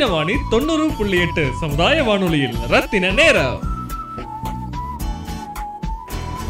[0.00, 3.58] ரத்தின வாணி தொண்ணூறு புள்ளி எட்டு சமுதாய வானொலியில் ரத்தின நேரம்.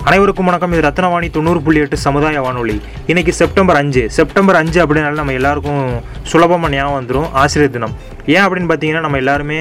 [0.08, 0.72] அனைவருக்கும் வணக்கம்.
[0.74, 2.76] இது ரத்னவாணி தொண்ணூறு புள்ளி எட்டு சமுதாய வானொலி.
[3.06, 4.04] இன்னைக்கு செப்டம்பர் அஞ்சு.
[4.18, 5.82] செப்டம்பர் அஞ்சு அப்படின்னால நம்ம எல்லாருக்கும்
[6.22, 7.96] சுலபமாக ஞாபகம் வந்துடும் ஆசிரியர் தினம்.
[8.36, 9.60] ஏன் அப்படின்னு பார்த்தீங்கன்னா நம்ம எல்லாருமே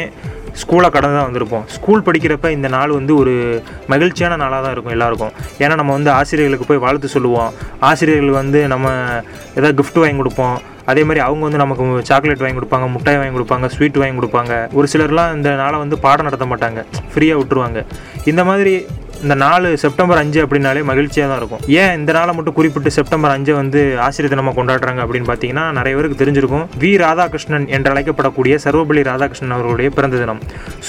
[0.62, 1.68] ஸ்கூலை கடந்து தான் வந்திருப்போம்.
[1.76, 5.34] ஸ்கூல் படிக்கிறப்ப இந்த நாள் வந்து ஒரு மகிழ்ச்சியான நாளாக தான் இருக்கும் எல்லாருக்கும்.
[5.64, 7.54] ஏன்னா நம்ம வந்து ஆசிரியர்களுக்கு போய் வாழ்த்து சொல்லுவோம்.
[7.92, 8.90] ஆசிரியர்கள் வந்து நம்ம
[9.60, 10.58] எதாவது கிஃப்ட் வாங்கி கொடுப்போம்.
[10.92, 14.54] அதே மாதிரி அவங்க வந்து நமக்கு சாக்லேட் வாங்கி கொடுப்பாங்க முட்டாய் வாங்கி கொடுப்பாங்க ஸ்வீட் வாங்கி கொடுப்பாங்க.
[14.80, 16.82] ஒரு சிலர்லாம் இந்த நாளை வந்து பாடம் நடத்த மாட்டாங்க.
[17.14, 17.82] ஃப்ரீயாக விட்டுருவாங்க.
[18.32, 18.74] இந்த மாதிரி
[19.24, 21.64] இந்த நாலு செப்டம்பர் அஞ்சு அப்படின்னாலே மகிழ்ச்சியாக தான் இருக்கும்.
[21.80, 26.20] ஏன் இந்த நாளை மட்டும் குறிப்பிட்டு செப்டம்பர் அஞ்சை வந்து ஆசிரியர் தினமாக கொண்டாடுறாங்க அப்படின்னு பார்த்தீங்கன்னா நிறைய பேருக்கு
[26.22, 26.64] தெரிஞ்சிருக்கும்.
[26.82, 26.92] வி.
[27.04, 30.40] ராதாகிருஷ்ணன் என்று அழைக்கப்படக்கூடிய சர்வபள்ளி ராதாகிருஷ்ணன் அவர்களுடைய பிறந்த தினம்.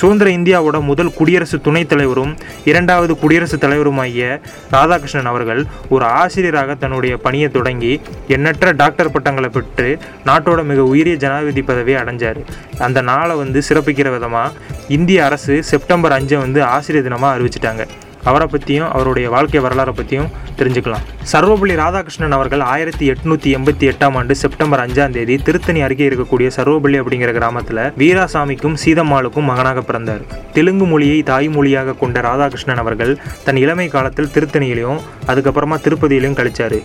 [0.01, 2.33] சுதந்திர இந்தியாவோட முதல் குடியரசு துணைத் தலைவரும்
[2.73, 4.29] இரண்டாவது குடியரசுத் தலைவருமாகிய
[4.77, 5.63] ராதாகிருஷ்ணன் அவர்கள்
[5.97, 7.93] ஒரு ஆசிரியராக தன்னுடைய பணியை தொடங்கி
[8.37, 9.90] எண்ணற்ற டாக்டர் பட்டங்களை பெற்று
[10.29, 12.43] நாட்டோட மிக உயரிய ஜனாதிபதி பதவியை அடைஞ்சார்.
[12.89, 17.85] அந்த நாளை வந்து சிறப்பிக்கிற விதமாக இந்திய அரசு செப்டம்பர் அஞ்சை வந்து ஆசிரியர் தினமாக அறிவிச்சிட்டாங்க.
[18.31, 21.05] அவரை பற்றியும் அவருடைய வாழ்க்கை வரலாறை பற்றியும் தெரிஞ்சுக்கலாம்.
[21.31, 26.99] சர்வபள்ளி ராதாகிருஷ்ணன் அவர்கள் ஆயிரத்தி எட்நூற்றி எண்பத்தி எட்டாம் ஆண்டு செப்டம்பர் அஞ்சாம் தேதி திருத்தணி அருகே இருக்கக்கூடிய சர்வபள்ளி
[27.03, 30.25] அப்படிங்கிற கிராமத்தில் வீராசாமிக்கும் சீதம்மாளுக்கும் மகனாக பிறந்தார்.
[30.57, 33.13] தெலுங்கு மொழியை தாய்மொழியாக கொண்ட ராதாகிருஷ்ணன் அவர்கள்
[33.47, 35.01] தன் இளமை காலத்தில் திருத்தணியிலையும்
[35.33, 36.79] அதுக்கப்புறமா திருப்பதியிலையும் கழிச்சார்.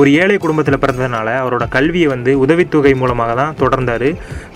[0.00, 4.06] ஒரு ஏழை குடும்பத்தில் பிறந்ததுனால அவரோட கல்வியை வந்து உதவித்தொகை மூலமாக தான் தொடர்ந்தார்.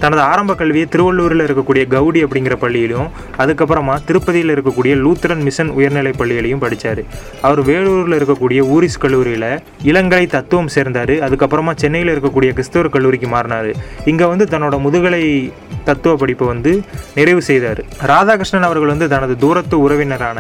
[0.03, 3.09] தனது ஆரம்ப கல்வியை திருவள்ளூரில் இருக்கக்கூடிய கவுடி அப்படிங்கிற பள்ளியிலும்
[3.43, 7.03] அதுக்கப்புறமா திருப்பதியில் இருக்கக்கூடிய லூத்தரன் மிஷன் உயர்நிலைப் பள்ளியிலையும் படித்தார்
[7.47, 9.49] அவர் வேலூரில் இருக்கக்கூடிய ஊரிஸ் கல்லூரியில்
[9.91, 11.15] இளங்கலை தத்துவம் சேர்ந்தார்.
[11.29, 13.71] அதுக்கப்புறமா சென்னையில் இருக்கக்கூடிய கிறிஸ்தவர் கல்லூரிக்கு மாறினார்.
[14.13, 15.23] இங்கே வந்து தன்னோட முதுகலை
[15.89, 16.71] தத்துவ படிப்பை வந்து
[17.19, 17.81] நிறைவு செய்தார்.
[18.11, 20.39] ராதாகிருஷ்ணன் அவர்கள் வந்து தனது தூரத்து உறவினரான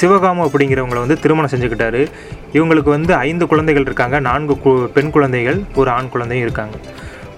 [0.00, 2.02] சிவகாமு அப்படிங்கிறவங்களை வந்து திருமணம் செஞ்சுக்கிட்டாரு.
[2.56, 6.76] இவங்களுக்கு வந்து ஐந்து குழந்தைகள் இருக்காங்க நான்கு கு- பெண் குழந்தைகள் ஒரு ஆண் குழந்தையும் இருக்காங்க.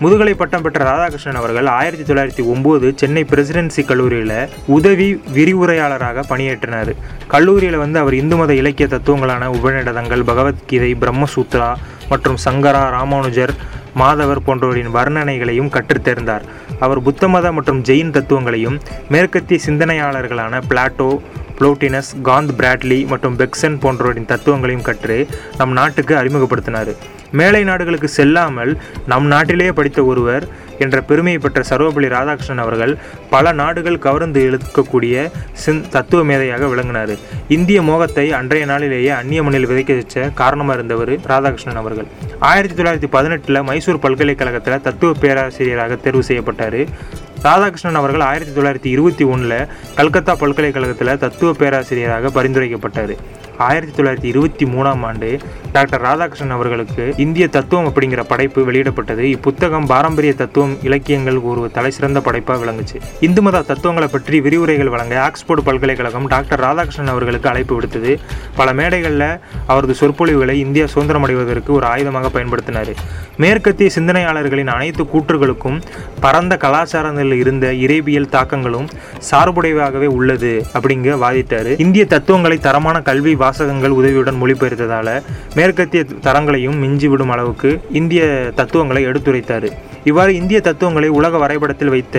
[0.01, 6.93] முதுகலை பட்டம் பெற்ற ராதாகிருஷ்ணன் அவர்கள் ஆயிரத்தி தொள்ளாயிரத்தி ஒம்பது சென்னை பிரசிடென்சி கல்லூரியில் உதவி விரிவுரையாளராக பணியேற்றினார்.
[7.29, 11.75] கல்லூரியில் வந்து அவர் இந்து மத இலக்கிய தத்துவங்களான உபநிடதங்கள் பகவத்கீதை பிரம்மசூத்ரா
[12.09, 13.55] மற்றும் சங்கரா ராமானுஜர்
[14.01, 16.45] மாதவர் போன்றோரின் வர்ணனைகளையும் கற்றுத்தேர்ந்தார்
[16.85, 18.79] அவர் புத்த மத மற்றும் ஜெயின் தத்துவங்களையும்
[19.15, 21.09] மேற்கத்திய சிந்தனையாளர்களான பிளாட்டோ
[21.59, 25.19] புளோட்டினஸ் காந்த் பிராட்லி மற்றும் பெக்சன் போன்றோரின் தத்துவங்களையும் கற்று
[25.59, 26.93] நம் நாட்டுக்கு அறிமுகப்படுத்தினார்.
[27.39, 28.73] மேலை நாடுகளுக்கு செல்லாமல்
[29.13, 30.45] நம் நாட்டிலேயே படித்த ஒருவர்
[30.85, 32.93] என்ற பெருமையை பெற்ற சர்வபள்ளி ராதாகிருஷ்ணன் அவர்கள்
[33.33, 35.25] பல நாடுகள் கவர்ந்து இழுக்கக்கூடிய
[35.65, 37.15] சிந் தத்துவ மேதையாக விளங்கினார்.
[37.57, 42.09] இந்திய மோகத்தை அன்றைய நாளிலேயே அந்நிய மண்ணில் விதைக்க வச்ச காரணமாக இருந்தவர் ராதாகிருஷ்ணன் அவர்கள்.
[42.53, 46.81] ஆயிரத்தி தொள்ளாயிரத்தி பதினெட்டில் மைசூர் பல்கலைக்கழகத்தில் தத்துவ பேராசிரியராக தேர்வு செய்யப்பட்டார்.
[47.47, 49.59] ராதாகிருஷ்ணன் அவர்கள் ஆயிரத்தி தொள்ளாயிரத்தி இருபத்தி ஒன்றில்
[49.97, 53.15] கல்கத்தா பல்கலைக்கழகத்தில் தத்துவ பேராசிரியராக பரிந்துரைக்கப்பட்டார்.
[53.57, 55.39] ஆயிரத்தி தொள்ளாயிரத்தி இருபத்தி மூணாம் ஆண்டு
[55.73, 59.25] டாக்டர் ராதாகிருஷ்ணன் அவர்களுக்கு இந்திய தத்துவம் அப்படிங்கிற படைப்பு வெளியிடப்பட்டது.
[59.31, 63.01] இப்புத்தகம் பாரம்பரிய தத்துவம் இலக்கியங்கள் ஒரு தலைசிறந்த படைப்பாக விளங்குச்சு.
[63.21, 68.19] இந்து மத தத்துவங்களை பற்றி விரிவுரைகள் வழங்க ஆக்ஸ்போர்டு பல்கலைக்கழகம் டாக்டர் ராதாகிருஷ்ணன் அவர்களுக்கு அழைப்பு விடுத்தது.
[68.57, 72.93] பல மேடைகளில் அவரது சொற்பொழிவுகளை இந்தியா சுதந்திரம் அடைவதற்கு ஒரு ஆயுதமாக பயன்படுத்தினார்.
[73.37, 75.83] மேற்கத்திய சிந்தனையாளர்களின் அனைத்து கூற்றுகளுக்கும்
[76.21, 78.89] பரந்த கலாச்சாரங்களில் இருந்த இறைவியல் தாக்கங்களும்
[79.31, 81.81] சார்புடையவாகவே உள்ளது அப்படிங்க வாதிட்டார்.
[81.81, 85.15] இந்திய தத்துவங்களை தரமான கல்வி வாசகங்கள் உதவியுடன் மொழிபெயர்த்ததால்
[85.59, 88.23] மேற்கத்திய தரங்களையும் மிஞ்சிவிடும் அளவுக்கு இந்திய
[88.61, 89.69] தத்துவங்களை எடுத்துரைத்தார்.
[90.11, 92.17] இவ்வாறு இந்திய தத்துவங்களை உலக வரைபடத்தில் வைத்த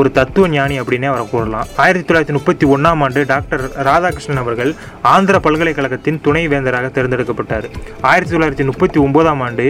[0.00, 1.66] ஒரு தத்துவ ஞானி அப்படின்னே அவரை கூறலாம்.
[1.84, 4.70] ஆயிரத்தி தொள்ளாயிரத்தி முப்பத்தி ஒன்றாம் ஆண்டு டாக்டர் ராதாகிருஷ்ணன் அவர்கள்
[5.14, 7.66] ஆந்திர பல்கலைக்கழகத்தின் துணை வேந்தராக தேர்ந்தெடுக்கப்பட்டார்.
[8.10, 9.66] ஆயிரத்தி தொள்ளாயிரத்தி முப்பத்தி ஒன்பதாம் ஆண்டு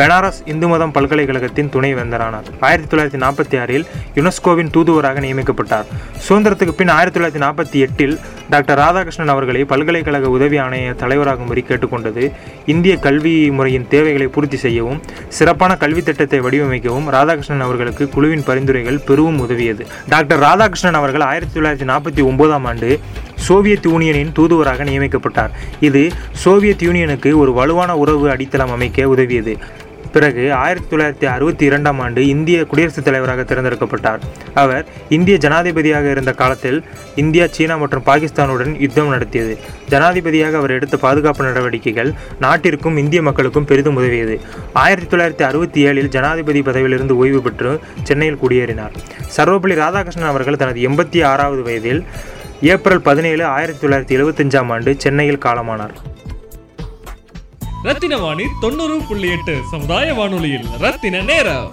[0.00, 3.86] பெனாரஸ் இந்து மதம் பல்கலைக்கழகத்தின் துணை வேந்தரானார் ஆயிரத்தி தொள்ளாயிரத்தி நாற்பத்தி ஆறில்
[4.18, 5.88] யுனெஸ்கோவின் தூதுவராக நியமிக்கப்பட்டார்.
[6.28, 8.16] சுதந்திரத்துக்கு பின் ஆயிரத்தி தொள்ளாயிரத்தி நாற்பத்தி எட்டில்
[8.52, 12.24] டாக்டர் ராதாகிருஷ்ணன் அவர்களை பல்கலைக்கழக உதவி ஆணைய தலைவராகும்படி கேட்டுக்கொண்டது
[12.72, 15.00] இந்திய கல்வி முறையின் தேவைகளை பூர்த்தி செய்யவும்
[15.38, 21.88] சிறப்பான கல்வி திட்டத்தை வடிவமைக்கவும் ராதாகிருஷ்ணன் அவர்களுக்கு குழுவின் பரிந்துரைகள் பெரும் நிலவியது டாக்டர் ராதாகிருஷ்ணன் அவர்கள் ஆயிரத்தி தொள்ளாயிரத்தி
[21.88, 23.00] நாற்பத்தி ஒன்பதாம் ஆண்டு
[23.34, 25.52] சோவியத் யூனியனின் தூதுவராக நியமிக்கப்பட்டார்.
[25.80, 29.56] இது சோவியத் யூனியனுக்கு ஒரு வலுவான உறவு அடித்தளம் அமைக்க உதவியது.
[30.14, 34.20] பிறகு ஆயிரத்தி தொள்ளாயிரத்தி அறுபத்தி இரண்டாம் ஆண்டு இந்திய குடியரசுத் தலைவராக தேர்ந்தெடுக்கப்பட்டார்.
[34.62, 36.78] அவர் இந்திய ஜனாதிபதியாக இருந்த காலத்தில்
[37.22, 39.54] இந்தியா சீனா மற்றும் பாகிஸ்தானுடன் யுத்தம் நடத்தியது.
[39.88, 42.10] ஜனாதிபதியாக அவர் எடுத்த பாதுகாப்பு நடவடிக்கைகள்
[42.40, 44.40] நாட்டிற்கும் இந்திய மக்களுக்கும் பெரிதும் உதவியது.
[44.72, 48.94] ஆயிரத்தி தொள்ளாயிரத்தி அறுபத்தி ஏழில் ஜனாதிபதி பதவியிலிருந்து ஓய்வு பெற்று சென்னையில் குடியேறினார்.
[49.36, 52.02] சர்வபள்ளி ராதாகிருஷ்ணன் அவர்கள் தனது எண்பத்தி ஆறாவது வயதில்
[52.60, 55.94] ஏப்ரல் பதினேழு ஆயிரத்தி தொள்ளாயிரத்தி எழுபத்தஞ்சாம் ஆண்டு சென்னையில் காலமானார்.
[57.82, 60.66] ரத்தின வாணி தொண்ணூறு புள்ளி எட்டு சமுதாய வானொலியில்.
[60.78, 61.70] ரத்தின நேரம்.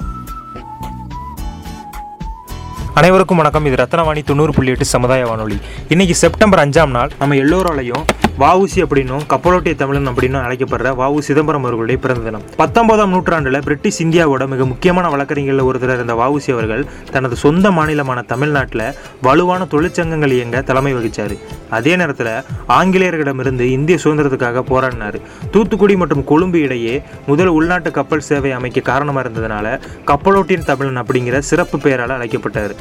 [2.94, 3.66] அனைவருக்கும் வணக்கம்.
[3.66, 5.58] இது ரத்னவாணி தொண்ணூறு புள்ளி எட்டு சமுதாய வானொலி.
[5.88, 7.12] இன்னைக்கு செப்டம்பர் அஞ்சாம் நாள்.
[7.20, 8.06] நம்ம எல்லோராலையும்
[8.41, 12.44] வஉசி அப்படின்னும் கப்பலோட்டிய தமிழன் அப்படின்னும் அழைக்கப்படுற வஉ சிதம்பரம் அவர்களுடைய பிறந்த தினம்.
[12.62, 18.86] பத்தொன்பதாம் நூற்றாண்டில் பிரிட்டிஷ் இந்தியாவோட மிக முக்கியமான வழக்கறிஞர்களில் ஒருத்தர் இருந்த வஉசி அவர்கள் தனது சொந்த மாநிலமான தமிழ்நாட்டில்
[19.21, 21.36] வலுவான தொழிற்சங்கங்கள் இயங்க தலைமை வகிச்சார்.
[21.69, 22.31] அதே நேரத்தில்
[22.77, 25.19] ஆங்கிலேயர்களிடமிருந்து இந்திய சுதந்திரத்துக்காக போராடினார்.
[25.51, 26.95] தூத்துக்குடி மற்றும் கொழும்பு இடையே
[27.27, 29.80] முதல் உள்நாட்டு கப்பல் சேவை அமைக்க காரணமாக இருந்ததுனால
[30.12, 32.75] கப்பலோட்டியன் தமிழன் அப்படிங்கிற சிறப்பு பெயரால் அழைக்கப்பட்டார்.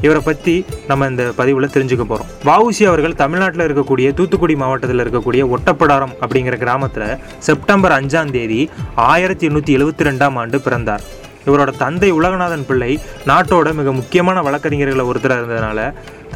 [0.00, 6.14] இவரை பற்றி நம்ம இந்த பதிவில் தெரிஞ்சுக்க போகிறோம் வஉசி அவர்கள் தமிழ்நாட்டில் இருக்கக்கூடிய தூத்துக்குடி மாவட்டத்தில் இருக்கக்கூடிய ஒட்டப்படாரம்
[6.20, 11.00] அப்படிங்கிற கிராமத்தில் செப்டம்பர் அஞ்சாம் தேதி ஆயிரத்தி எண்ணூற்றி எழுபத்தி ரெண்டாம் ஆண்டு பிறந்தார்.
[11.46, 15.80] இவரோட தந்தை உலகநாதன் பிள்ளை நாட்டோட மிக முக்கியமான வழக்கறிஞர்களை ஒருத்தராக இருந்ததுனால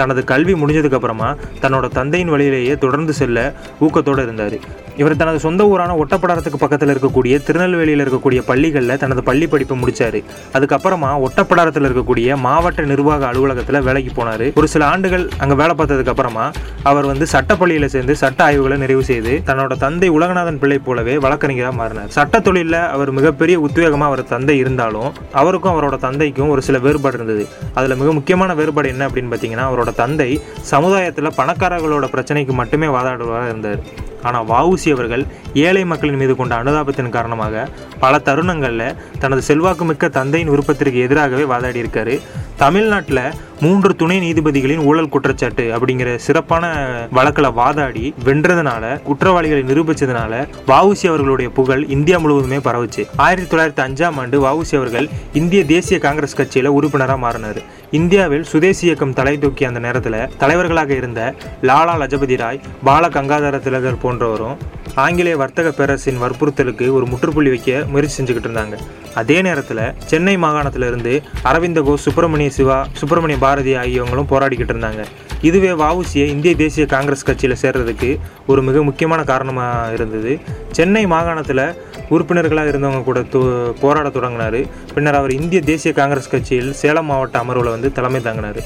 [0.01, 1.31] தனது கல்வி முடிஞ்சதுக்கப்புறமா
[1.65, 3.39] தன்னோட தந்தையின் வழியிலேயே தொடர்ந்து செல்ல
[3.87, 4.59] ஊக்கத்தோடு இருந்தார்.
[5.01, 10.19] இவர் தனது சொந்த ஊரான ஒட்டப்படாரத்துக்கு பக்கத்தில் இருக்கக்கூடிய திருநெல்வேலியில் இருக்கக்கூடிய பள்ளிகளில் தனது பள்ளி படிப்பை முடித்தார்
[10.57, 14.45] அதுக்கப்புறமா ஒட்டப்படாரத்தில் இருக்கக்கூடிய மாவட்ட நிர்வாக அலுவலகத்தில் வேலைக்கு போனார்.
[14.61, 16.47] ஒரு சில ஆண்டுகள் அங்கே வேலை பார்த்ததுக்கப்புறமா
[16.91, 22.11] அவர் வந்து சட்டப்பள்ளியில் சேர்ந்து சட்ட ஆய்வுகளை நிறைவு செய்து தன்னோட தந்தை உலகநாதன் பிள்ளை போலவே வழக்கறிஞராக மாறினார்.
[22.19, 25.09] சட்ட தொழிலில் அவர் மிகப்பெரிய உத்வேகமாக அவர் தந்தை இருந்தாலும்
[25.43, 27.47] அவருக்கும் அவரோட தந்தைக்கும் ஒரு சில வேறுபாடு இருந்தது.
[27.79, 30.31] அதில் மிக முக்கியமான வேறுபாடு என்ன அப்படின்னு பார்த்தீங்கன்னா அவரோட தந்தை
[30.73, 33.83] சமுதாயத்தில் பணக்காரர்களோட பிரச்சனைக்கு மட்டுமே வாதாடுவதாக இருந்தார்.
[34.23, 35.23] ஆனால் வஉசி அவர்கள்
[35.55, 37.69] ஏழை மக்களின் மீது கொண்ட அனுதாபத்தின் காரணமாக
[38.01, 42.21] பல தருணங்களில் தனது செல்வாக்குமிக்க தந்தையின் விருப்பத்திற்கு எதிராகவே வாதாடியிருக்காரு.
[42.57, 43.23] தமிழ்நாட்டில்
[43.63, 46.65] மூன்று துணை நீதிபதிகளின் ஊழல் குற்றச்சாட்டு அப்படிங்கிற சிறப்பான
[47.11, 50.33] வழக்கில் வாதாடி வென்றதுனால குற்றவாளிகளை நிரூபிச்சதுனால
[50.67, 53.05] வவுசி அவர்களுடைய புகழ் இந்தியா முழுவதுமே பரவுச்சு.
[53.17, 57.63] ஆயிரத்தி தொள்ளாயிரத்தி அஞ்சாம் ஆண்டு வவுசி அவர்கள் இந்திய தேசிய காங்கிரஸ் கட்சியில் உறுப்பினராக மாறினார்.
[57.91, 64.03] இந்தியாவில் சுதேசி இயக்கம் தலை தூக்கிய அந்த நேரத்தில் தலைவர்களாக இருந்த லாலா லஜபதி ராய் பால கங்காதார திலகர்
[64.03, 64.59] போன்றவரும்
[64.95, 68.77] ஆங்கிலேய வர்த்தக பேரரசின் வற்புறுத்தலுக்கு ஒரு முற்றுப்புள்ளி வைக்க முயற்சி செஞ்சுக்கிட்டு இருந்தாங்க.
[69.15, 75.05] அதே நேரத்தில் சென்னை மாகாணத்திலிருந்து அரவிந்த கோஷ் சுப்பிரமணிய சிவா சுப்பிரமணிய பாரதி ஆகியவங்களும் போராடிக்கிட்டு இருந்தாங்க.
[75.43, 80.39] இதுவே வவுசியை இந்திய தேசிய காங்கிரஸ் கட்சியில் சேர்றதுக்கு ஒரு மிக முக்கியமான காரணமாக இருந்தது.
[80.73, 81.65] சென்னை மாகாணத்தில்
[82.09, 83.41] உறுப்பினர்களாக இருந்தவங்க கூட து
[83.81, 84.61] போராட தொடங்கினார்.
[84.95, 88.63] பின்னர் அவர் இந்திய தேசிய காங்கிரஸ் கட்சியில் சேலம் மாவட்ட அமர்வில் வந்து தலைமை தாங்கினார்.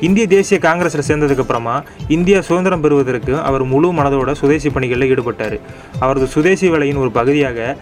[0.00, 5.60] இந்திய தேசிய காங்கிரஸில் சேர்ந்ததுக்கு அப்புறமா இந்தியா சுதந்திரம் பெறுவதற்கு அவர் முழு மனதோட சுதேசி பணிகளில் ஈடுபட்டார்.
[5.98, 7.76] அவரது சுதேசி வேலையின் ஒரு பகுதியாக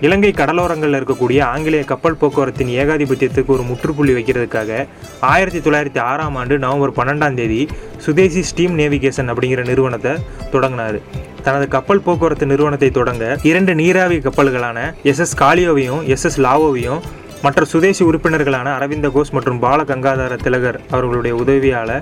[0.00, 4.86] இலங்கை கடலோரங்களில் இருக்கக்கூடிய ஆங்கிலேய கப்பல் போக்குவரத்தின் ஏகாதிபத்தியத்துக்கு ஒரு முற்றுப்புள்ளி வைக்கிறதுக்காக
[5.20, 10.12] ஆயிரத்தி தொள்ளாயிரத்தி ஆறாம் ஆண்டு நவம்பர் பன்னெண்டாம் தேதி சுதேசி ஸ்டீம் நேவிகேஷன் அப்படிங்கிற நிறுவனத்தை
[10.50, 11.00] தொடங்கினார்.
[11.42, 17.00] தனது கப்பல் போக்குவரத்து நிறுவனத்தை தொடங்க இரண்டு நீராவி கப்பல்களான எஸ்எஸ் காலியோவையும் எஸ்எஸ் லாவோவையும்
[17.44, 21.92] மற்ற சுதேசி உறுப்பினர்களான அரவிந்த கோஷ் மற்றும் பால கங்காதார திலகர் அவர்களுடைய உதவியால்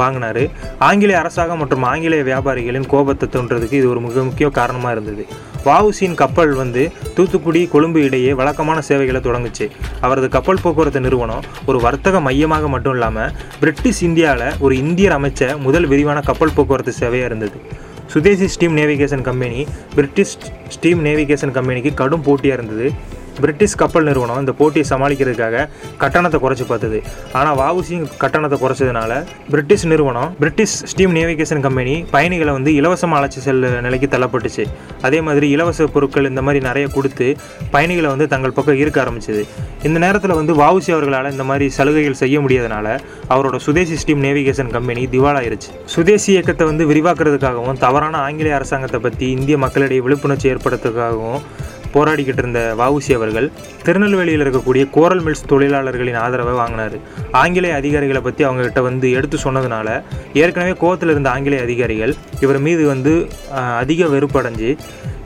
[0.00, 0.40] வாங்கினார்.
[0.88, 5.24] ஆங்கிலேய அரசாங்கம் மற்றும் ஆங்கிலேய வியாபாரிகளின் கோபத்தை தோன்றதுக்கு இது ஒரு மிக முக்கிய காரணமாக இருந்தது.
[5.66, 6.82] வஉசியின் கப்பல் வந்து
[7.16, 9.66] தூத்துக்குடி கொழும்பு இடையே வழக்கமான சேவைகளை தொடங்குச்சு.
[10.06, 15.88] அவரது கப்பல் போக்குவரத்து நிறுவனம் ஒரு வர்த்தக மையமாக மட்டும் இல்லாமல் பிரிட்டிஷ் இந்தியாவில் ஒரு இந்தியர் அமைச்ச முதல்
[15.94, 17.58] விரிவான கப்பல் போக்குவரத்து சேவையாக இருந்தது.
[18.14, 19.60] Swadeshi steam navigation company
[19.96, 20.36] British
[20.76, 22.88] steam navigation கம்பெனிக்கு கடும் போட்டியாக இருந்தது.
[23.40, 25.64] பிரிட்டிஷ் கப்பல் நிறுவனம் இந்த போட்டியை சமாளிக்கிறதுக்காக
[26.02, 26.98] கட்டணத்தை குறைச்சி பார்த்தது.
[27.38, 29.12] ஆனால் வஉசியும் கட்டணத்தை குறைச்சதுனால
[29.52, 34.66] பிரிட்டிஷ் நிறுவனம் பிரிட்டிஷ் ஸ்டீம் நேவிகேஷன் கம்பெனி பயணிகளை வந்து இலவசமாக அழைச்சி செல்ல நிலைக்கு தள்ளப்பட்டுச்சு.
[35.08, 37.28] அதே மாதிரி இலவச பொருட்கள் இந்த மாதிரி நிறைய கொடுத்து
[37.76, 39.44] பயணிகளை வந்து தங்கள் பக்கம் இருக்க ஆரம்பிச்சது.
[39.88, 42.86] இந்த நேரத்தில் வந்து வஉசி அவர்களால் இந்த மாதிரி சலுகைகள் செய்ய முடியாதனால
[43.34, 45.70] அவரோட சுதேசி ஸ்டீம் நேவிகேஷன் கம்பெனி திவாலாயிருச்சு.
[45.94, 51.42] சுதேசி இயக்கத்தை வந்து விரிவாக்குறதுக்காகவும் தவறான ஆங்கிலேய அரசாங்கத்தை பற்றி இந்திய மக்களிடையே விழிப்புணர்ச்சி ஏற்படுத்துறதுக்காகவும்
[51.94, 53.48] போராடிக்கிட்டு இருந்த வவுசி அவர்கள்
[53.86, 56.96] திருநெல்வேலியில் இருக்கக்கூடிய கோரல் மில்ஸ் தொழிலாளர்களின் ஆதரவை வாங்கினார்.
[57.42, 59.88] ஆங்கிலேய அதிகாரிகளை பற்றி அவங்ககிட்ட வந்து எடுத்து சொன்னதுனால
[60.42, 63.14] ஏற்கனவே கோவத்தில் இருந்த ஆங்கிலேய அதிகாரிகள் இவர் மீது வந்து
[63.82, 64.70] அதிக வெறுப்படைஞ்சு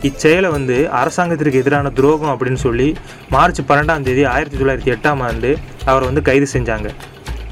[0.09, 2.89] இச்செயலை வந்து அரசாங்கத்திற்கு எதிரான துரோகம் அப்படின்னு சொல்லி
[3.35, 5.51] மார்ச் பன்னெண்டாம் தேதி ஆயிரத்தி தொள்ளாயிரத்தி எட்டாம் ஆண்டு
[5.91, 6.89] அவரை வந்து கைது செஞ்சாங்க.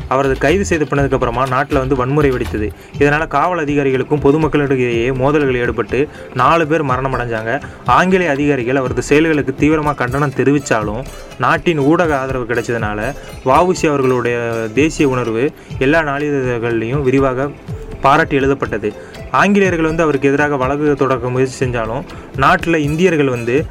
[0.08, 2.68] அவரது கைது செய்து பண்ணதுக்கப்புறமா நாட்டில் வந்து வன்முறை வெடித்தது.
[2.98, 7.52] இதனால் காவல் அதிகாரிகளுக்கும் பொதுமக்களிடையே மோதல்கள் ஏற்பட்டு நாலு பேர் மரணம் அடைஞ்சாங்க
[7.84, 11.02] ஆங்கிலேய அதிகாரிகள் அவரது செயல்களுக்கு தீவிரமாக கண்டனம் தெரிவித்தாலும்
[11.38, 13.00] நாட்டின் ஊடக ஆதரவு கிடைச்சதுனால
[13.44, 14.36] வாவுசி அவர்களுடைய
[14.74, 15.44] தேசிய உணர்வு
[15.78, 17.48] எல்லா நாளிதழ்கள்லையும் விரிவாக
[18.00, 18.88] பாராட்டி எழுதப்பட்டது.
[19.30, 22.02] ஆங்கிலேயர்கள் வந்து அவருக்கு எதிராக வழக்கு தொடக்க முயற்சி செஞ்சாலும்
[22.36, 23.66] நாட்டில் இந்தியர்கள் வந்து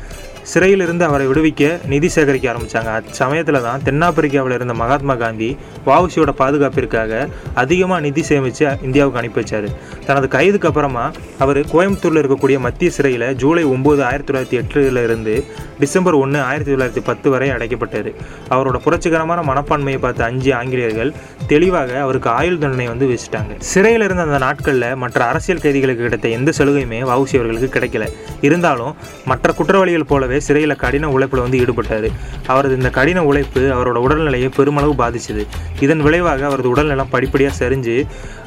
[0.51, 5.49] சிறையிலிருந்து அவரை விடுவிக்க நிதி சேகரிக்க ஆரம்பித்தாங்க அச்சமயத்தில் தான் தென்னாப்பிரிக்காவில் இருந்த மகாத்மா காந்தி
[5.87, 7.21] வாவுசியோட பாதுகாப்பிற்காக
[7.61, 9.67] அதிகமாக நிதி சேமித்து இந்தியாவுக்கு அனுப்பி வச்சார்.
[10.07, 11.05] தனது கைதுக்கு அப்புறமா
[11.43, 15.35] அவர் கோயம்புத்தூரில் இருக்கக்கூடிய மத்திய சிறையில் ஜூலை ஒம்பது ஆயிரத்தி தொள்ளாயிரத்தி எட்டுல இருந்து
[15.83, 18.11] டிசம்பர் ஒன்று ஆயிரத்தி தொள்ளாயிரத்தி பத்து வரை அடைக்கப்பட்டார்.
[18.53, 21.13] அவரோட புரட்சிகரமான மனப்பான்மையை பார்த்த அஞ்சு ஆங்கிலேயர்கள்
[21.53, 26.51] தெளிவாக அவருக்கு ஆயுள் தண்டனை வந்து வச்சுட்டாங்க சிறையில் இருந்த அந்த நாட்களில் மற்ற அரசியல் கைதிகளுக்கு கிடைத்த எந்த
[26.59, 28.05] சலுகையுமே வவுசி அவர்களுக்கு கிடைக்கல.
[28.47, 28.93] இருந்தாலும்
[29.31, 32.07] மற்ற குற்றவாளிகள் போலவே சிறையில் கடின உழைப்பில் வந்து ஈடுபட்டார்.
[32.47, 35.45] அவரது இந்த கடின உழைப்பு அவரோட உடல்நிலையை பெருமளவு பாதிச்சது.
[35.79, 38.05] இதன் விளைவாக அவரது உடல்நலம் படிப்படியாக சரிஞ்சு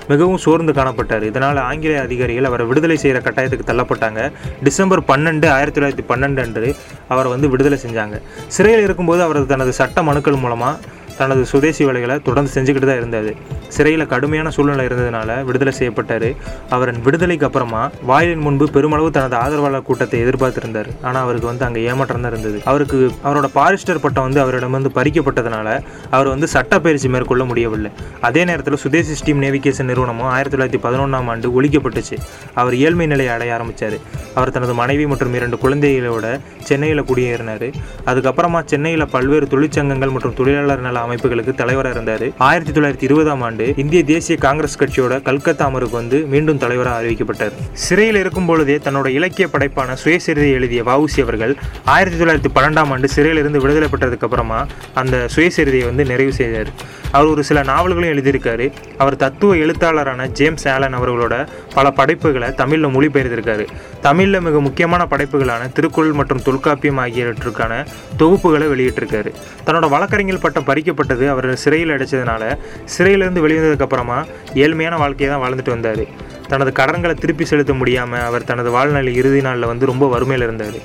[0.08, 1.22] மிகவும் சோர்ந்து காணப்பட்டார்.
[1.22, 4.32] இதனால் ஆங்கிலேய அதிகாரிகள் அவரை விடுதலை செய்கிற கட்டாயத்துக்கு தள்ளப்பட்டாங்க.
[4.62, 6.76] டிசம்பர் பன்னெண்டு ஆயிரத்தி தொள்ளாயிரத்தி பன்னெண்டு அன்று
[7.08, 8.18] அவரை வந்து விடுதலை செஞ்சாங்க.
[8.46, 10.78] சிறையில் இருக்கும்போது அவரது தனது சட்ட மனுக்கள் மூலமாக
[11.18, 13.30] தனது சுதேசி வேலைகளை தொடர்ந்து செஞ்சுக்கிட்டு தான் இருந்தார்.
[13.75, 16.28] சிறையில் கடுமையான சூழ்நிலை இருந்ததுனால விடுதலை செய்யப்பட்டார்.
[16.75, 20.90] அவரின் விடுதலைக்கு அப்புறமா வாயிலின் முன்பு பெருமளவு தனது ஆதரவாளர் கூட்டத்தை எதிர்பார்த்திருந்தார்.
[21.06, 22.58] ஆனால் அவருக்கு வந்து அங்கே ஏமாற்றம் தான் இருந்தது.
[22.73, 25.68] அவருக்கு அவரோட பாரிஸ்டர் பட்டம் வந்து அவரிடம் வந்து பறிக்கப்பட்டதுனால
[26.16, 27.92] அவர் வந்து சட்டப்பயிற்சி மேற்கொள்ள முடியவில்லை.
[28.28, 32.18] அதே நேரத்தில் சுதேசி ஸ்டீம் நேவிகேஷன் நிறுவனமும் ஆயிரத்தி தொள்ளாயிரத்தி பதினொன்றாம் ஆண்டு ஒழிக்கப்பட்டுச்சு.
[32.61, 33.99] அவர் ஏழ்மை நிலையை அடைய ஆரம்பித்தார்
[34.37, 36.26] அவர் தனது மனைவி மற்றும் இரண்டு குழந்தைகளோட
[36.70, 37.68] சென்னையில் குடியேறினார்.
[38.11, 42.26] அதுக்கப்புறமா சென்னையில் பல்வேறு தொழிற்சங்கங்கள் மற்றும் தொழிலாளர் நல அமைப்புகளுக்கு தலைவராக இருந்தார்.
[42.38, 47.54] ஆயிரத்தி தொள்ளாயிரத்தி இருபதாம் ஆண்டு இந்திய தேசிய காங்கிரஸ் கட்சியோட கல்கத்தா அமருக்கு வந்து மீண்டும் தலைவராக அறிவிக்கப்பட்டார்.
[47.72, 53.60] சிறையில் இருக்கும் பொழுதே தன்னோட இலக்கிய படைப்பான சுயசரிதை எழுதிய வவுசி அவர்கள் ஆயிரத்தி தொள்ளாயிரத்தி பன்னெண்டாம் ஆண்டு சிறையிலிருந்து
[53.60, 56.70] விடுதலை பெற்றதுக்கு அப்புறமா அந்த சுயசரிதையை வந்து நிறைவு செய்தார்.
[57.12, 58.72] அவர் ஒரு சில நாவல்களையும் எழுதியிருக்காரு.
[58.98, 63.66] அவர் தத்துவ எழுத்தாளரான ஜேம்ஸ் ஆலன் அவர்களோட பல படைப்புகளை தமிழில் மொழிபெயர்த்திருக்காரு.
[64.00, 67.86] தமிழில் மிக முக்கியமான படைப்புகளான திருக்குறள் மற்றும் தொல்காப்பியம் ஆகியவற்றுக்கான
[68.18, 69.32] தொகுப்புகளை வெளியிட்டிருக்காரு.
[69.66, 76.25] தன்னோட வழக்கறிஞர் பட்டம் பறிக்கப்பட்டது அவர் சிறையில் அடைச்சதுனால சிறையிலிருந்து வெளிவந்ததுக்கப்புறமா ஏழ்மையான வாழ்க்கையை தான் வாழ்ந்துட்டு வந்தார்.
[76.52, 80.78] தனது கடன்களை திருப்பி செலுத்த முடியாமல் அவர் தனது வாழ்நாள் இறுதி நாளில் வந்து ரொம்ப வறுமையில் இருந்தார்.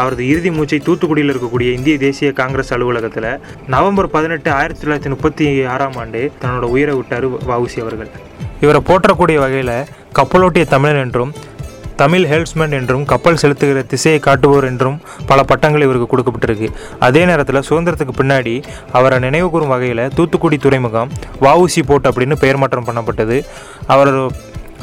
[0.00, 3.30] அவரது இறுதி மூச்சை தூத்துக்குடியில் இருக்கக்கூடிய இந்திய தேசிய காங்கிரஸ் அலுவலகத்தில்
[3.74, 8.10] நவம்பர் பதினெட்டு ஆயிரத்தி தொள்ளாயிரத்தி முப்பத்தி ஆறாம் ஆண்டு தன்னோட உயிரை விட்டார் வவுசி அவர்கள்.
[8.64, 9.76] இவரை போற்றக்கூடிய வகையில்
[10.18, 11.32] கப்பலோட்டிய தமிழன் என்றும்
[12.00, 14.96] தமிழ் ஹெல்ப்ஸ்மேன் என்றும் கப்பல் செலுத்துகிற திசையை காட்டுவோர் என்றும்
[15.30, 16.68] பல பட்டங்கள் இவருக்கு கொடுக்கப்பட்டிருக்கு.
[17.06, 18.54] அதே நேரத்தில் சுதந்திரத்துக்கு பின்னாடி
[18.98, 21.12] அவரை நினைவு கூறும் வகையில் தூத்துக்குடி துறைமுகம்
[21.46, 23.38] வவுசி போட் அப்படின்னு பெயர் மாற்றம் பண்ணப்பட்டது.
[23.94, 24.12] அவர்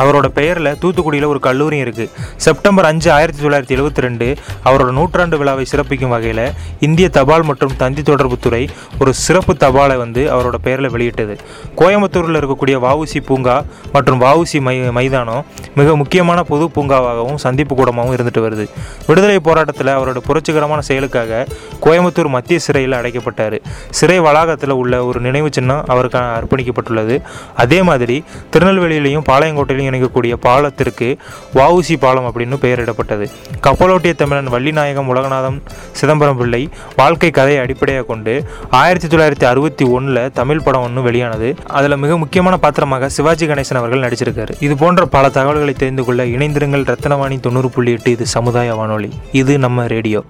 [0.01, 2.09] அவரோட பெயரில் தூத்துக்குடியில் ஒரு கல்லூரியும் இருக்குது
[2.45, 4.27] செப்டம்பர் அஞ்சு ஆயிரத்தி தொள்ளாயிரத்தி எழுபத்தி ரெண்டு
[4.65, 6.43] அவரோட நூற்றாண்டு விழாவை சிறப்பிக்கும் வகையில்
[6.79, 8.63] இந்திய தபால் மற்றும் தந்தி தொடர்புத்துறை
[9.00, 11.35] ஒரு சிறப்பு தபாலை வந்து அவரோட பெயரில் வெளியிட்டது.
[11.81, 13.55] கோயம்புத்தூரில் இருக்கக்கூடிய வஉசி பூங்கா
[13.93, 15.45] மற்றும் வஉசி மை மைதானம்
[15.75, 18.65] மிக முக்கியமான பொது பூங்காவாகவும் சந்திப்பு கூடமாகவும் இருந்துட்டு வருது.
[19.07, 21.45] விடுதலை போராட்டத்தில் அவரோட புரட்சிகரமான செயலுக்காக
[21.85, 23.57] கோயம்புத்தூர் மத்திய சிறையில் அடைக்கப்பட்டார்.
[23.89, 27.17] சிறை வளாகத்தில் உள்ள ஒரு நினைவு சின்னம் அவருக்கு அர்ப்பணிக்கப்பட்டுள்ளது.
[27.63, 28.23] அதே மாதிரி
[28.53, 31.17] திருநெல்வேலியிலையும் பாளையங்கோட்டையிலையும் இணைக்கக்கூடிய பாலத்திற்கு
[31.53, 33.31] வஉசி பாலம் அப்படின்னு பெயரிடப்பட்டது.
[33.63, 35.61] கப்பலோட்டிய தமிழன் வள்ளிநாயகம் உலகநாதம்
[35.91, 41.55] சிதம்பரம் பிள்ளை வாழ்க்கை கதையை அடிப்படையாக கொண்டு ஆயிரத்தி தொள்ளாயிரத்தி அறுபத்தி ஒன்றில் தமிழ் படம் ஒன்று வெளியானது.
[41.67, 44.51] அதில் மிக முக்கியமான பாத்திரமாக சிவாஜி கணேசன் அவர்கள் நடிச்சிருக்காரு.
[44.59, 48.11] இது போன்ற பல தகவல்களை தெரிந்து கொள்ள இணைந்திருங்கள் ரத்தனவாணி தொண்ணூறு புள்ளி எட்டு.
[48.11, 49.09] இது சமுதாய வானொலி.
[49.31, 50.23] இது நம்ம ரேடியோ.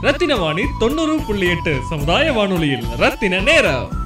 [0.00, 4.03] ரத்தின வாணி தொண்ணூறு புள்ளி எட்டு சமுதாய வானொலியில் ரத்தின நேரம்.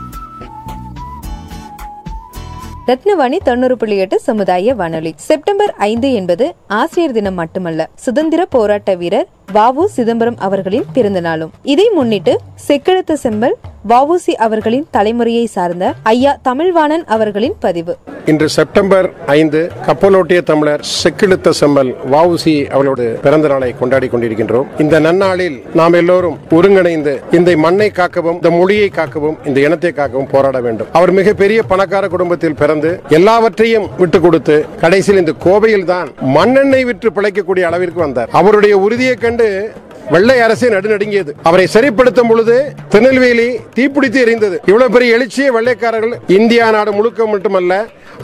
[2.89, 5.13] ரத்னவாணி தொண்ணூறு புள்ளி எட்டு சமுதாய வானொலி.
[5.17, 7.89] செப்டம்பர் ஐந்து என்பது ஆசிரியர் தினம் மட்டுமல்ல.
[7.95, 9.27] சுதந்திர போராட்ட வீரர்
[9.57, 11.53] வாவு சிதம்பரம் அவர்களின் பிறந்த நாளும்.
[11.73, 12.33] இதை முன்னிட்டு
[12.67, 13.57] செக்கெழுத்த செம்பல்
[13.91, 17.93] வாவுசி அவர்களின் தலைமுறையை சார்ந்த ஐயா தமிழ்வாணன் அவர்களின் பதிவு.
[18.31, 24.67] இன்று செப்டம்பர் ஐந்து கப்பலோட்டிய தமிழர் செக்கிழுத்த செம்மல் வாவுசி அவளோடு பிறந்த நாளை கொண்டாடி கொண்டிருக்கின்றோம்.
[24.85, 30.61] இந்த நன்னாளில் நாம் எல்லோரும் ஒருங்கிணைந்து இந்த மண்ணை காக்கவும் இந்த மொழியை காக்கவும் இந்த இனத்தை காக்கவும் போராட
[30.67, 30.91] வேண்டும்.
[31.01, 37.65] அவர் மிகப்பெரிய பணக்கார குடும்பத்தில் பிறந்து எல்லாவற்றையும் விட்டு கொடுத்து கடைசியில் இந்த கோவையில் தான் மண்ணெண்ணை விற்று பிழைக்கக்கூடிய
[37.71, 38.31] அளவிற்கு வந்தார்.
[38.43, 41.33] அவருடைய உறுதியை கண்டு ఎందుకంటే வெள்ளை அரசு நடுநடுங்கியது.
[41.49, 42.57] அவரை சரிப்படுத்தும் பொழுது
[42.95, 44.59] திருநெல்வேலி தீப்பிடித்து எரிந்தது.
[44.71, 47.75] இவ்வளவு பெரிய எழுச்சியை வெள்ளைக்காரர்கள் இந்தியா நாடு முழுக்க மட்டுமல்ல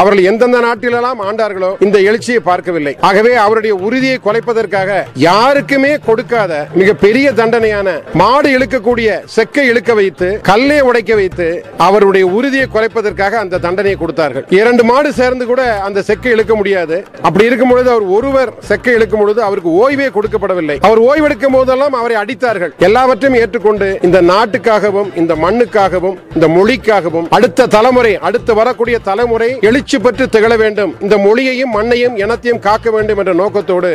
[0.02, 2.92] அவர்கள் எந்தெந்த நாட்டிலெல்லாம் ஆண்டார்களோ இந்த எழுச்சியை பார்க்கவில்லை.
[3.08, 4.90] ஆகவே அவருடைய உறுதியை குலைப்பதற்காக
[5.24, 7.88] யாருக்குமே கொடுக்காத மிக பெரிய தண்டனையான
[8.20, 11.46] மாடு இழுக்கக்கூடிய செக்கை இழுக்க வைத்து கல்லை உடைக்க வைத்து
[11.86, 14.46] அவருடைய உறுதியை குலைப்பதற்காக அந்த தண்டனையை கொடுத்தார்கள்.
[14.58, 16.98] இரண்டு மாடு சேர்ந்து கூட அந்த செக்கை இழுக்க முடியாது.
[17.26, 20.78] அப்படி இருக்கும் பொழுது அவர் ஒருவர் செக்கை இழுக்கும் பொழுது அவருக்கு ஓய்வே கொடுக்கப்படவில்லை.
[20.88, 22.72] அவர் ஓய்வெடுக்கும் போதெல்லாம் அவரை அடித்தார்கள்.
[22.86, 30.24] எல்லாவற்றையும் ஏற்றுக்கொண்டு இந்த நாட்டுக்காகவும் இந்த மண்ணுக்காகவும் இந்த மொழிக்காகவும் அடுத்த தலைமுறை அடுத்து வரக்கூடிய தலைமுறை எழுச்சி பெற்று
[30.34, 30.92] திகழ வேண்டும்.
[31.04, 33.92] இந்த மொழியையும் மண்ணையும் இனத்தையும் காக்க வேண்டும் என்ற நோக்கத்தோடு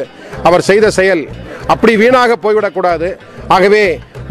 [0.49, 1.23] அவர் செய்த செயல்.
[1.73, 3.09] அப்படி வீணாக போய்விடக்கூடாது.
[3.55, 3.83] ஆகவே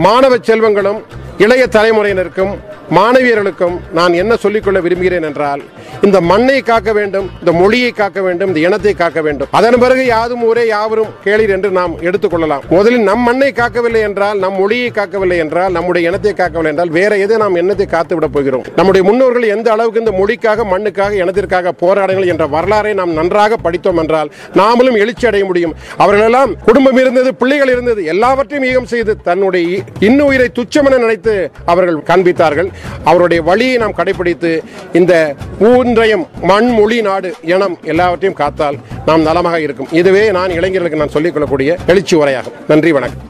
[0.06, 1.00] மாணவ செல்வங்களும்
[1.44, 2.52] இளைய தலைமுறையினருக்கும்
[2.96, 5.60] மாணவியர்களுக்கும் நான் என்ன சொல்லிக்கொள்ள விரும்புகிறேன் என்றால்
[6.06, 9.48] இந்த மண்ணை காக்க வேண்டும் இந்த மொழியை காக்க வேண்டும் இந்த இனத்தை காக்க வேண்டும்.
[9.58, 14.56] அதன் பிறகு யாதும் ஊரே யாவரும் கேளீர் என்று நாம் எடுத்துக்கொள்ளலாம் முதலில் நம் மண்ணை காக்கவில்லை என்றால் நம்
[14.60, 18.64] மொழியை காக்கவில்லை என்றால் நம்முடைய இனத்தை காக்கவில்லை என்றால் வேற எதை நாம் எண்ணத்தை காத்து விட போகிறோம்?
[18.78, 24.32] நம்முடைய முன்னோர்கள் எந்த அளவுக்கு இந்த மொழிக்காக மண்ணுக்காக இனத்திற்காக போராடுங்கள் என்ற வரலாறை நாம் நன்றாக படித்தோம் என்றால்
[24.62, 25.76] நாமளும் எழுச்சி அடைய முடியும்.
[26.02, 31.27] அவர்களெல்லாம் குடும்பம் இருந்தது பிள்ளைகள் இருந்தது எல்லாவற்றையும் ஈகம் செய்து தன்னுடைய இன்னுயிரை துச்சமென நினைத்து
[31.64, 32.68] அவர்கள் காண்பித்தார்கள்.
[33.04, 34.52] அவருடைய வழியை நாம் கடைபிடித்து
[34.92, 39.92] இந்த ஊன்றையும் மண் மொழி நாடு இனம் எல்லாவற்றையும் காத்தால் நாம் நலமாக இருக்கும்.
[40.00, 42.56] இதுவே நான் இளைஞர்களுக்கு நான் சொல்லிக்கொள்ளக்கூடிய எழுச்சி உரையாகும்.
[42.68, 43.26] நன்றி வணக்கம்.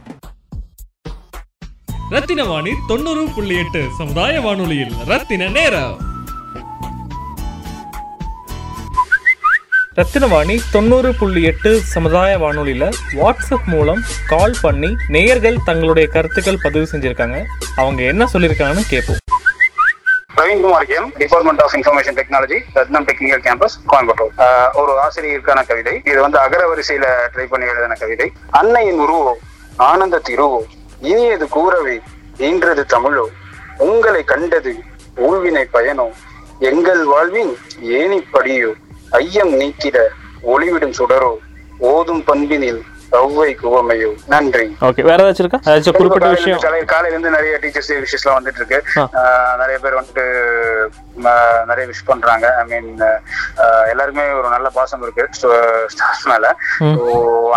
[2.11, 5.97] ரத்தின வாணி தொண்ணூறு புள்ளி எட்டு சமுதாய வானொலியில் ரத்தின நேரம்.
[9.99, 12.85] ரத்தினவாணி தொண்ணூறு புள்ளி எட்டு சமுதாய வானொலியில்
[13.21, 14.02] வாட்ஸ்அப் மூலம்
[14.33, 17.38] கால் பண்ணி நேயர்கள் தங்களுடைய கருத்துக்கள் பதிவு செஞ்சுருக்காங்க.
[17.76, 19.19] அவங்க என்ன சொல்லியிருக்காங்கன்னு கேட்போம்
[20.37, 24.33] Praveenkumar M department of information technology Rathnam technical campus Coimbatore
[24.81, 25.95] ஒரு ஆசிரியருக்கான கவிதை.
[26.05, 28.31] இது வந்து அகர வரிசையில ட்ரை பண்ணி எழுதின கவிதை.
[28.50, 29.35] அன்னையின் உருவோ
[29.90, 30.61] ஆனந்த திருவோ
[31.12, 32.00] இனியது கூறவே
[32.49, 33.26] ஈன்றது தமிழோ?
[33.90, 34.75] உங்களை கண்டது
[35.28, 36.09] ஊழ்வினை பயனோ?
[36.73, 37.57] எங்கள் வாழ்வின்
[37.99, 38.71] ஏணிப்படியோ?
[39.22, 39.98] ஐயம் நீக்கிட
[40.52, 41.32] ஒளிவிடும் சுடரோ
[41.90, 42.80] ஓதும் பண்பினில்
[43.18, 44.08] ஒவ்வை குவமையோ.
[44.32, 44.64] நன்றி.
[44.86, 45.60] ஓகே வேற ஏதாச்சும் இருக்கா?
[45.68, 46.58] ஏதாச்சும் குறிப்பிட்ட விஷயம்?
[46.90, 48.78] காலையில இருந்து நிறைய டீச்சர்ஸ் விஷயஸ்லாம் வந்துட்டு இருக்கு.
[49.60, 50.24] நிறைய பேர் வந்துட்டு
[51.70, 52.46] நிறைய விஷ் பண்றாங்க.
[52.60, 52.90] ஐ மீன்
[53.92, 55.24] எல்லாருக்குமே ஒரு நல்ல பாசம் இருக்கு.
[55.94, 56.50] ஸ்டாஃப் மேல.
[56.98, 57.06] ஸோ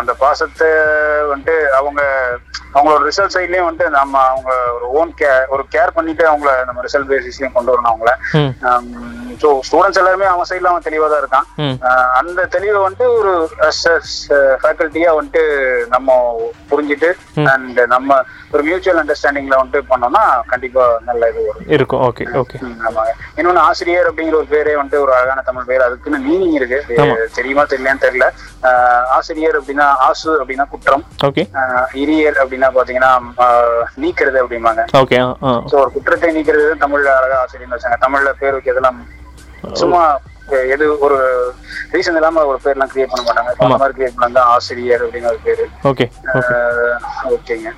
[0.02, 0.70] அந்த பாசத்தை
[1.32, 2.02] வந்துட்டு அவங்க
[2.76, 7.12] அவங்களோட ரிசல்ட் சைட்லயும் வந்துட்டு நம்ம அவங்க ஒரு ஓன் கேர் ஒரு கேர் பண்ணிட்டு அவங்கள நம்ம ரிசல்ட்
[7.12, 8.14] பேசிஸ்லயும் கொண்டு வரணும் அவங்கள.
[9.42, 11.48] ஸோ ஸ்டூடெண்ட்ஸ் எல்லாருமே அவன் சைட்ல அவன் தெளிவா தான் இருக்கான்
[12.20, 13.34] அந்த தெளிவை வந்துட்டு ஒரு
[14.64, 15.44] ஃபேக்கல்ட்டியா வந்துட்டு
[15.96, 16.10] நம்ம
[16.72, 17.10] புரிஞ்சுட்டு
[17.54, 18.20] அண்ட் நம்ம
[18.54, 21.68] ஒரு மியூச்சுவல் அண்டர்ஸ்டாண்டிங்ல வந்துட்டு பண்ணோம்னா கண்டிப்பா நல்ல இது வரும்.
[21.76, 22.02] இருக்கும்.
[22.08, 22.58] ஓகே ஓகே
[22.88, 25.86] ஆமாங்க இன்னொன்னு ஆசிரியர் அப்படிங்கிற ஒரு பேரே வந்துட்டு ஒரு அழகான தமிழ் பேர்.
[25.88, 26.80] அதுக்குன்னு மீனிங் இருக்கு.
[27.38, 28.28] தெரியுமா தெரியலையான்னு தெரியல.
[28.70, 31.06] ஆஹ் ஆசிரியர் அப்படின்னா ஆசு அப்படின்னா குற்றம்.
[32.04, 33.14] இரியர் அப்படின்னா பாத்தீங்கன்னா
[34.04, 34.84] நீக்கிறது அப்படிம்பாங்க.
[35.82, 38.00] ஒரு குற்றத்தை நீக்கிறது தமிழ்ல அழகா ஆசிரியர்னு வச்சாங்க.
[38.06, 39.02] தமிழ்ல பேர் வைக்கிறதெல்லாம்
[39.82, 40.02] சும்மா
[40.76, 41.18] எது ஒரு
[41.92, 43.52] ரீசன் இல்லாம ஒரு பேர்லாம் கிரியேட் பண்ண மாட்டாங்க.
[43.66, 45.68] அந்த மாதிரி கிரியேட் பண்ணா ஆசிரியர் அப்படிங்கிற ஒரு பேரு.
[45.92, 46.08] ஓகே
[46.40, 46.58] ஓகே
[47.36, 47.72] ஓகேங்க.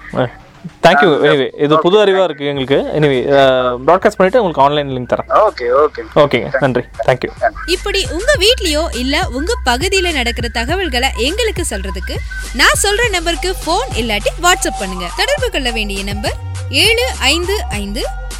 [0.85, 2.77] தேங்க்யூ எனிவே இது புது அறிவாக இருக்குது எங்களுக்கு.
[2.97, 3.17] எனிவே
[3.87, 5.29] ப்ராட்காஸ்ட் பண்ணிவிட்டு உங்களுக்கு ஆன்லைன் லிங்க் தரேன்.
[5.47, 6.83] ஓகே ஓகே ஓகேங்க நன்றி.
[7.07, 7.29] தேங்க்யூ
[7.75, 12.17] இப்படி உங்க வீட்லயோ இல்ல உங்க பகுதியில நடக்கிற தகவல்களை எங்களுக்கு சொல்றதுக்கு
[12.61, 15.07] நான் சொல்ற நம்பருக்கு ஃபோன் இல்லாட்டி வாட்ஸ்அப் பண்ணுங்க.
[15.21, 16.37] தொடர்பு கொள்ள வேண்டிய நம்பர்
[16.85, 18.03] ஏழு ஐந்து ஐந்து